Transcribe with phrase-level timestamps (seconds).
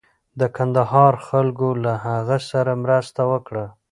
[0.39, 3.65] د کندهار خلکو له هغه سره مرسته وکړه.